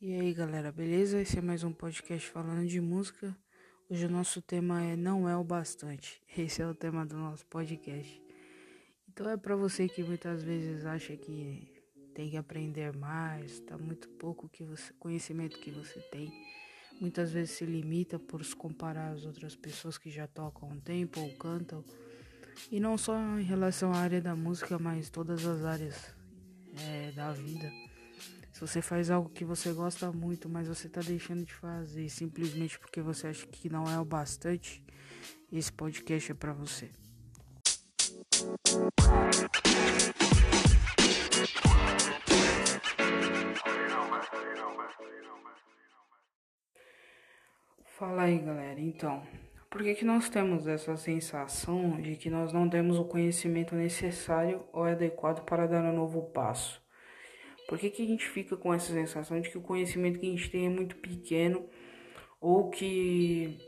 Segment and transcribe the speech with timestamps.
[0.00, 1.20] E aí galera, beleza?
[1.20, 3.36] Esse é mais um podcast falando de música.
[3.90, 6.22] Hoje o nosso tema é Não é o Bastante.
[6.38, 8.22] Esse é o tema do nosso podcast.
[9.08, 11.66] Então é para você que muitas vezes acha que
[12.14, 16.32] tem que aprender mais, tá muito pouco que você, conhecimento que você tem.
[17.00, 21.18] Muitas vezes se limita por se comparar às outras pessoas que já tocam um tempo
[21.18, 21.84] ou cantam.
[22.70, 26.14] E não só em relação à área da música, mas todas as áreas
[26.86, 27.87] é, da vida.
[28.58, 32.76] Se você faz algo que você gosta muito, mas você está deixando de fazer simplesmente
[32.76, 34.82] porque você acha que não é o bastante,
[35.52, 36.90] esse podcast é para você.
[47.96, 48.80] Fala aí, galera.
[48.80, 49.24] Então,
[49.70, 54.64] por que, que nós temos essa sensação de que nós não temos o conhecimento necessário
[54.72, 56.87] ou adequado para dar um novo passo?
[57.68, 60.30] Por que, que a gente fica com essa sensação de que o conhecimento que a
[60.30, 61.68] gente tem é muito pequeno
[62.40, 63.58] ou que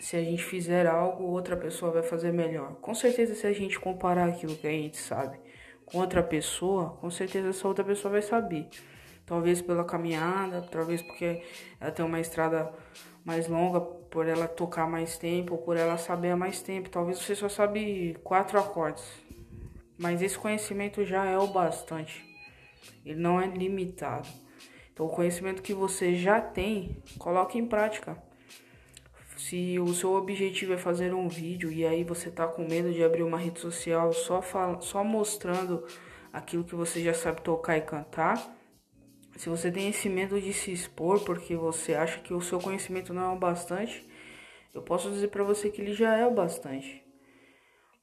[0.00, 2.74] se a gente fizer algo, outra pessoa vai fazer melhor?
[2.74, 5.38] Com certeza, se a gente comparar aquilo que a gente sabe
[5.86, 8.68] com outra pessoa, com certeza essa outra pessoa vai saber.
[9.24, 11.42] Talvez pela caminhada, talvez porque
[11.80, 12.70] ela tem uma estrada
[13.24, 16.90] mais longa, por ela tocar mais tempo, ou por ela saber há mais tempo.
[16.90, 19.04] Talvez você só sabe quatro acordes,
[19.96, 22.31] mas esse conhecimento já é o bastante
[23.04, 24.28] ele não é limitado.
[24.92, 28.16] Então, o conhecimento que você já tem, coloque em prática.
[29.36, 33.02] Se o seu objetivo é fazer um vídeo e aí você tá com medo de
[33.02, 34.40] abrir uma rede social só,
[34.80, 35.84] só mostrando
[36.32, 38.54] aquilo que você já sabe tocar e cantar,
[39.36, 43.14] se você tem esse medo de se expor porque você acha que o seu conhecimento
[43.14, 44.06] não é o bastante,
[44.74, 47.01] eu posso dizer para você que ele já é o bastante.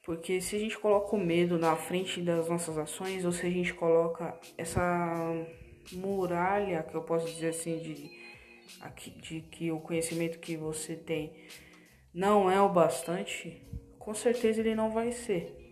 [0.03, 3.49] Porque se a gente coloca o medo na frente das nossas ações, ou se a
[3.49, 5.45] gente coloca essa
[5.91, 8.11] muralha, que eu posso dizer assim, de,
[9.21, 11.33] de que o conhecimento que você tem
[12.13, 13.61] não é o bastante,
[13.97, 15.69] com certeza ele não vai ser.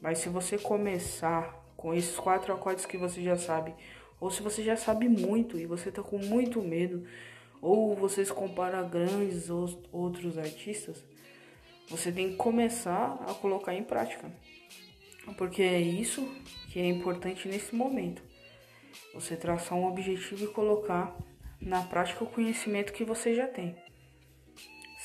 [0.00, 3.74] Mas se você começar com esses quatro acordes que você já sabe,
[4.20, 7.04] ou se você já sabe muito e você tá com muito medo,
[7.60, 11.04] ou você se compara a grandes outros artistas,
[11.92, 14.32] você tem que começar a colocar em prática.
[15.36, 16.26] Porque é isso
[16.70, 18.22] que é importante nesse momento.
[19.14, 21.14] Você traçar um objetivo e colocar
[21.60, 23.76] na prática o conhecimento que você já tem.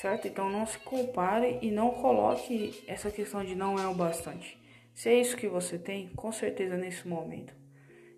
[0.00, 0.26] Certo?
[0.26, 4.58] Então não se compare e não coloque essa questão de não é o bastante.
[4.94, 7.54] Se é isso que você tem, com certeza nesse momento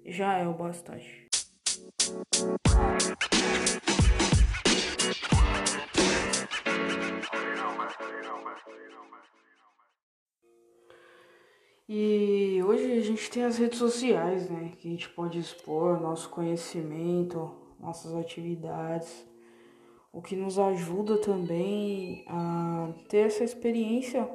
[0.06, 1.28] já é o bastante.
[11.92, 14.70] E hoje a gente tem as redes sociais, né?
[14.78, 19.26] Que a gente pode expor nosso conhecimento, nossas atividades,
[20.12, 24.30] o que nos ajuda também a ter essa experiência,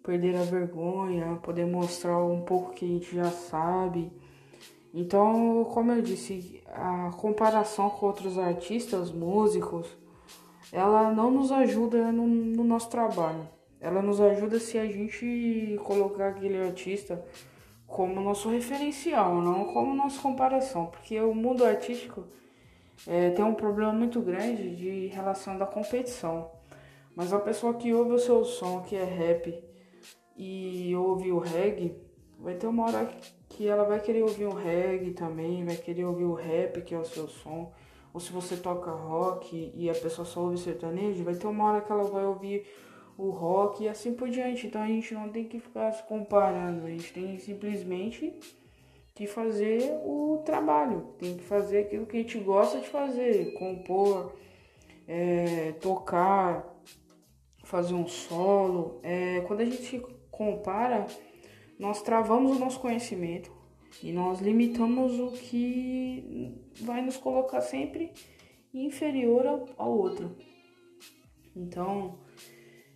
[0.00, 4.12] perder a vergonha, poder mostrar um pouco que a gente já sabe.
[4.94, 9.88] Então, como eu disse, a comparação com outros artistas, músicos,
[10.70, 13.44] ela não nos ajuda no, no nosso trabalho
[13.82, 17.22] ela nos ajuda se a gente colocar aquele artista
[17.84, 22.24] como nosso referencial, não como nossa comparação, porque o mundo artístico
[23.06, 26.48] é, tem um problema muito grande de relação da competição.
[27.14, 29.62] Mas a pessoa que ouve o seu som, que é rap,
[30.36, 31.94] e ouve o reggae,
[32.38, 33.10] vai ter uma hora
[33.48, 36.98] que ela vai querer ouvir um reggae também, vai querer ouvir o rap, que é
[36.98, 37.72] o seu som.
[38.14, 41.80] Ou se você toca rock e a pessoa só ouve sertanejo, vai ter uma hora
[41.80, 42.64] que ela vai ouvir
[43.16, 44.66] o rock e assim por diante.
[44.66, 48.38] Então a gente não tem que ficar se comparando, a gente tem simplesmente
[49.14, 54.34] que fazer o trabalho, tem que fazer aquilo que a gente gosta de fazer, compor,
[55.06, 56.66] é, tocar,
[57.64, 59.00] fazer um solo.
[59.02, 61.06] É, quando a gente se compara,
[61.78, 63.52] nós travamos o nosso conhecimento
[64.02, 68.12] e nós limitamos o que vai nos colocar sempre
[68.72, 70.34] inferior ao, outro.
[71.54, 72.18] Então,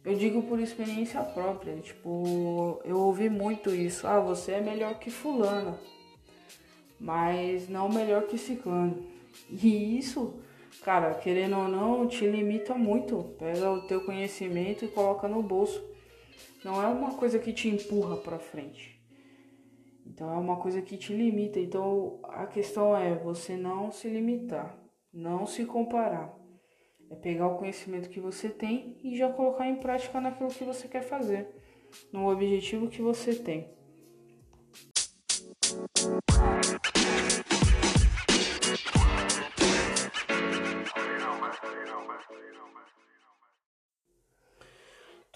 [0.06, 4.06] eu digo por experiência própria, tipo, eu ouvi muito isso.
[4.06, 5.76] Ah, você é melhor que fulano,
[7.00, 9.05] mas não melhor que ciclano.
[9.50, 10.41] E isso,
[10.82, 13.35] cara, querendo ou não, te limita muito.
[13.38, 15.85] Pega o teu conhecimento e coloca no bolso.
[16.64, 18.99] Não é uma coisa que te empurra para frente.
[20.06, 21.61] Então é uma coisa que te limita.
[21.61, 24.79] Então a questão é você não se limitar,
[25.12, 26.45] não se comparar.
[27.11, 30.88] É pegar o conhecimento que você tem e já colocar em prática naquilo que você
[30.88, 31.49] quer fazer,
[32.12, 33.75] no objetivo que você tem.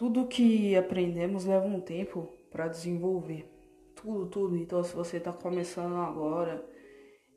[0.01, 3.47] Tudo que aprendemos leva um tempo para desenvolver.
[3.95, 4.57] Tudo, tudo.
[4.57, 6.65] Então, se você está começando agora,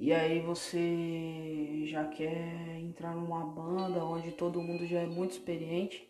[0.04, 6.06] e aí você já quer entrar numa banda onde todo mundo já é muito experiente,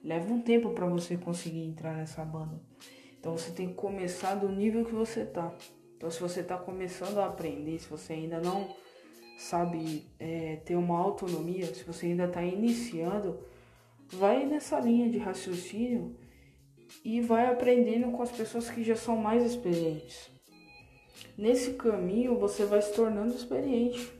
[0.00, 2.62] leva um tempo para você conseguir entrar nessa banda.
[3.18, 5.52] Então, você tem que começar do nível que você tá.
[5.96, 8.76] Então, se você está começando a aprender, se você ainda não
[9.36, 13.40] sabe é, ter uma autonomia, se você ainda está iniciando,
[14.06, 16.16] vai nessa linha de raciocínio
[17.04, 20.31] e vai aprendendo com as pessoas que já são mais experientes.
[21.36, 24.12] Nesse caminho você vai se tornando experiente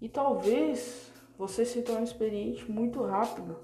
[0.00, 3.58] e talvez você se torne experiente muito rápido.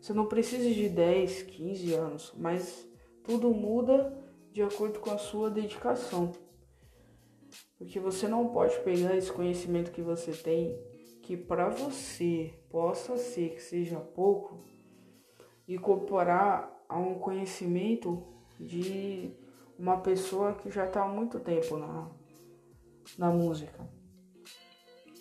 [0.00, 2.88] Você não precisa de 10, 15 anos, mas
[3.24, 4.16] tudo muda
[4.52, 6.32] de acordo com a sua dedicação.
[7.76, 10.78] Porque você não pode pegar esse conhecimento que você tem,
[11.22, 14.60] que para você possa ser que seja pouco,
[15.68, 18.22] e incorporar a um conhecimento
[18.58, 19.32] de
[19.78, 22.10] uma pessoa que já está há muito tempo na,
[23.18, 23.88] na música.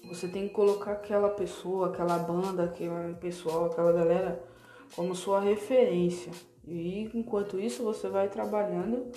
[0.08, 4.44] Você tem que colocar aquela pessoa, aquela banda, aquele pessoal, aquela galera
[4.96, 6.32] como sua referência.
[6.64, 9.12] E enquanto isso você vai trabalhando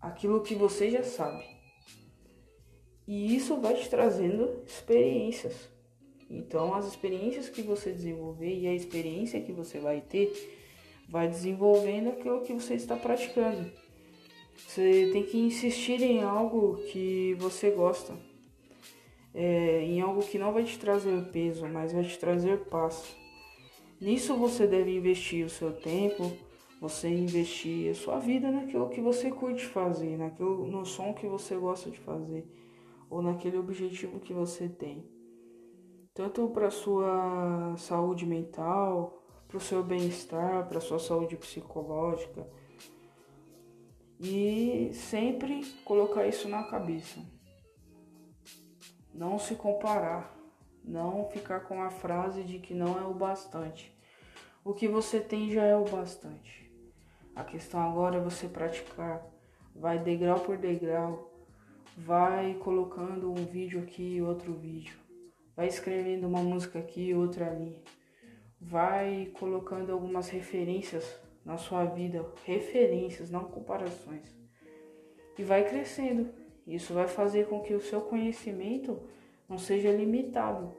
[0.00, 1.44] aquilo que você já sabe.
[3.06, 5.70] E isso vai te trazendo experiências.
[6.28, 10.32] Então, as experiências que você desenvolver e a experiência que você vai ter
[11.08, 13.70] vai desenvolvendo aquilo que você está praticando.
[14.56, 18.14] Você tem que insistir em algo que você gosta,
[19.34, 23.16] é, em algo que não vai te trazer peso, mas vai te trazer paz.
[24.00, 26.32] Nisso você deve investir o seu tempo,
[26.80, 31.56] você investir a sua vida naquilo que você curte fazer, naquilo, no som que você
[31.56, 32.46] gosta de fazer
[33.08, 35.04] ou naquele objetivo que você tem.
[36.12, 42.48] Tanto para sua saúde mental, para o seu bem-estar, para sua saúde psicológica.
[44.18, 47.20] E sempre colocar isso na cabeça.
[49.12, 50.34] Não se comparar,
[50.82, 53.94] não ficar com a frase de que não é o bastante.
[54.64, 56.70] O que você tem já é o bastante.
[57.34, 59.22] A questão agora é você praticar,
[59.74, 61.30] vai degrau por degrau,
[61.96, 64.96] vai colocando um vídeo aqui e outro vídeo,
[65.54, 67.76] vai escrevendo uma música aqui e outra ali,
[68.60, 71.04] vai colocando algumas referências
[71.46, 74.36] na sua vida, referências, não comparações,
[75.38, 76.28] e vai crescendo.
[76.66, 79.00] Isso vai fazer com que o seu conhecimento
[79.48, 80.74] não seja limitado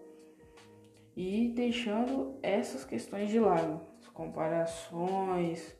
[1.15, 5.73] e deixando essas questões de lado, as comparações,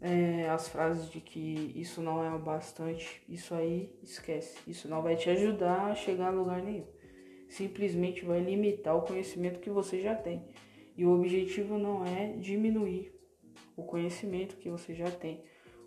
[0.00, 4.58] é, as frases de que isso não é o bastante, isso aí esquece.
[4.66, 6.86] Isso não vai te ajudar a chegar a lugar nenhum.
[7.50, 10.42] Simplesmente vai limitar o conhecimento que você já tem.
[10.96, 13.15] E o objetivo não é diminuir
[13.76, 15.42] o conhecimento que você já tem.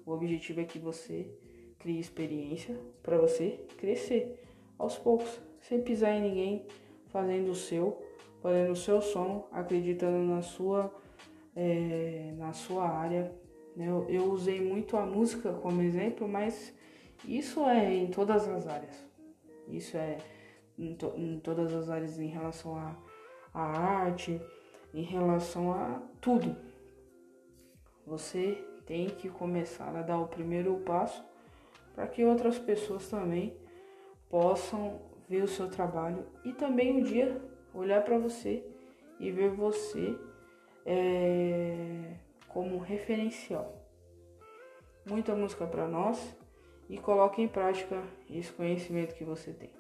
[0.06, 1.30] O objetivo é que você
[1.78, 4.44] crie experiência para você crescer
[4.78, 6.66] aos poucos, sem pisar em ninguém,
[7.08, 8.02] fazendo o seu,
[8.42, 10.94] fazendo o seu som, acreditando na sua,
[11.56, 13.34] é, na sua área
[13.80, 13.88] né?
[13.88, 16.76] Eu, eu usei muito a música como exemplo, mas
[17.26, 19.06] isso é em todas as áreas.
[19.70, 20.18] Isso é
[20.78, 22.76] em, to, em todas as áreas em relação
[23.54, 24.42] à arte,
[24.94, 26.56] em relação a tudo.
[28.10, 31.24] Você tem que começar a dar o primeiro passo
[31.94, 33.56] para que outras pessoas também
[34.28, 37.40] possam ver o seu trabalho e também um dia
[37.72, 38.66] olhar para você
[39.20, 40.18] e ver você
[40.84, 42.16] é,
[42.48, 43.80] como referencial.
[45.06, 46.36] Muita música para nós
[46.90, 49.79] e coloque em prática esse conhecimento que você tem.